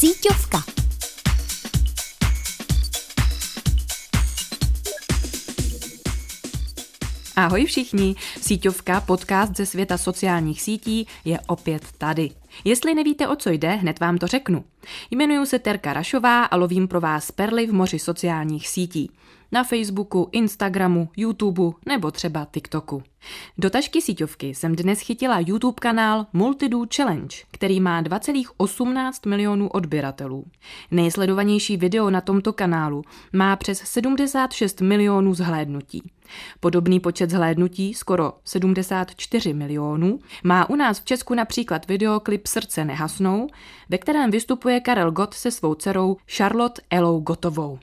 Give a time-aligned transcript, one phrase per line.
[0.00, 0.64] Síťovka.
[7.36, 12.39] Ahoj všichni, síťovka, podcast ze světa sociálních sítí, je opět tady.
[12.64, 14.64] Jestli nevíte, o co jde, hned vám to řeknu.
[15.10, 19.10] Jmenuji se Terka Rašová a lovím pro vás perly v moři sociálních sítí.
[19.52, 23.02] Na Facebooku, Instagramu, YouTubeu nebo třeba TikToku.
[23.58, 30.44] Do tašky síťovky jsem dnes chytila YouTube kanál Multidu Challenge, který má 2,18 milionů odběratelů.
[30.90, 36.02] Nejsledovanější video na tomto kanálu má přes 76 milionů zhlédnutí.
[36.60, 43.48] Podobný počet zhlédnutí, skoro 74 milionů, má u nás v Česku například videoklip Srdce nehasnou,
[43.88, 47.78] ve kterém vystupuje Karel Gott se svou dcerou Charlotte Elou Gotovou.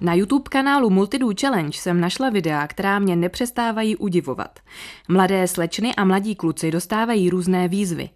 [0.00, 4.58] Na YouTube kanálu Multidu Challenge jsem našla videa, která mě nepřestávají udivovat.
[5.08, 8.10] Mladé slečny a mladí kluci dostávají různé výzvy.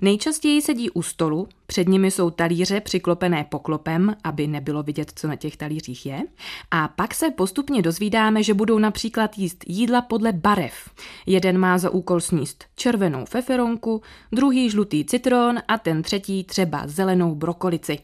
[0.00, 5.36] Nejčastěji sedí u stolu, před nimi jsou talíře přiklopené poklopem, aby nebylo vidět, co na
[5.36, 6.22] těch talířích je.
[6.70, 10.90] A pak se postupně dozvídáme, že budou například jíst jídla podle barev.
[11.26, 17.34] Jeden má za úkol sníst červenou feferonku, druhý žlutý citron a ten třetí třeba zelenou
[17.34, 17.98] brokolici.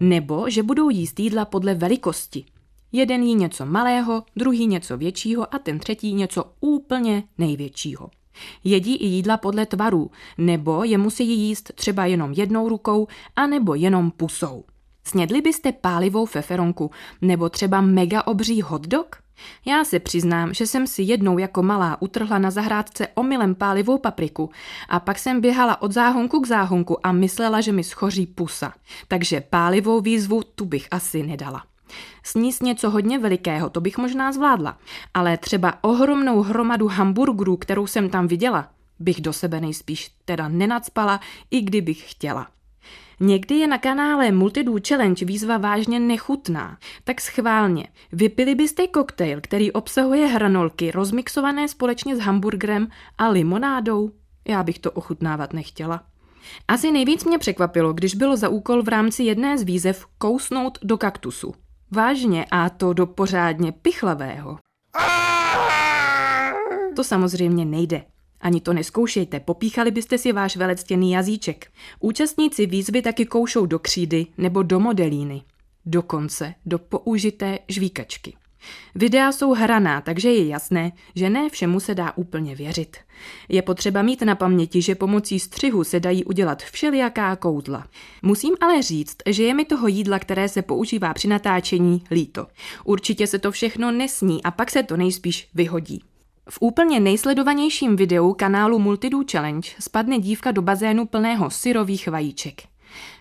[0.00, 2.44] Nebo že budou jíst jídla podle velikosti.
[2.92, 8.10] Jeden jí něco malého, druhý něco většího a ten třetí něco úplně největšího.
[8.64, 14.10] Jedí i jídla podle tvarů, nebo je musí jíst třeba jenom jednou rukou, anebo jenom
[14.10, 14.64] pusou.
[15.04, 16.90] Snědli byste pálivou feferonku
[17.22, 19.24] nebo třeba mega obří hotdog?
[19.66, 24.50] Já se přiznám, že jsem si jednou jako malá utrhla na zahrádce omylem pálivou papriku
[24.88, 28.72] a pak jsem běhala od záhonku k záhonku a myslela, že mi schoří pusa.
[29.08, 31.64] Takže pálivou výzvu tu bych asi nedala.
[32.22, 34.78] Sníst něco hodně velikého, to bych možná zvládla,
[35.14, 41.20] ale třeba ohromnou hromadu hamburgerů, kterou jsem tam viděla, bych do sebe nejspíš teda nenacpala,
[41.50, 42.46] i kdybych chtěla.
[43.20, 47.88] Někdy je na kanále Multidu Challenge výzva vážně nechutná, tak schválně.
[48.12, 52.88] Vypili byste koktejl, který obsahuje hranolky rozmixované společně s hamburgerem
[53.18, 54.10] a limonádou?
[54.48, 56.02] Já bych to ochutnávat nechtěla.
[56.68, 60.98] Asi nejvíc mě překvapilo, když bylo za úkol v rámci jedné z výzev kousnout do
[60.98, 61.54] kaktusu.
[61.94, 64.58] Vážně a to do pořádně pichlavého.
[66.96, 68.04] To samozřejmě nejde.
[68.40, 71.66] Ani to neskoušejte, popíchali byste si váš velectěný jazyček.
[72.00, 75.42] Účastníci výzvy taky koušou do křídy nebo do modelíny.
[75.86, 78.34] Dokonce do použité žvíkačky.
[78.94, 82.96] Videa jsou hraná, takže je jasné, že ne všemu se dá úplně věřit.
[83.48, 87.86] Je potřeba mít na paměti, že pomocí střihu se dají udělat všelijaká koudla.
[88.22, 92.46] Musím ale říct, že je mi toho jídla, které se používá při natáčení, líto.
[92.84, 96.02] Určitě se to všechno nesní a pak se to nejspíš vyhodí.
[96.50, 102.62] V úplně nejsledovanějším videu kanálu Multidu Challenge spadne dívka do bazénu plného syrových vajíček.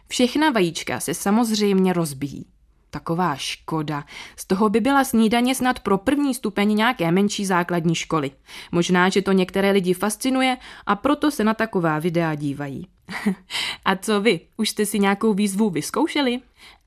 [0.08, 2.46] Všechna vajíčka se samozřejmě rozbíjí.
[2.94, 4.04] Taková škoda.
[4.36, 8.32] Z toho by byla snídaně snad pro první stupeň nějaké menší základní školy.
[8.72, 12.88] Možná, že to některé lidi fascinuje a proto se na taková videa dívají.
[13.86, 14.40] a co vy?
[14.58, 16.40] Už jste si nějakou výzvu vyzkoušeli?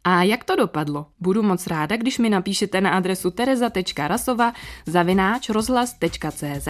[0.05, 1.07] A jak to dopadlo?
[1.21, 4.53] Budu moc ráda, když mi napíšete na adresu tereza.rasova
[4.87, 6.69] zavináč rozhlas.cz.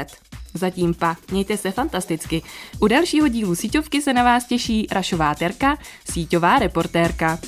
[0.54, 2.42] Zatím pa, mějte se fantasticky.
[2.80, 5.78] U dalšího dílu síťovky se na vás těší Rašová Terka,
[6.10, 7.38] síťová reportérka.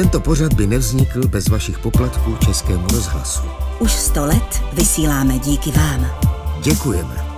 [0.00, 3.42] Tento pořad by nevznikl bez vašich poplatků Českému rozhlasu.
[3.78, 6.06] Už sto let vysíláme díky vám.
[6.62, 7.29] Děkujeme.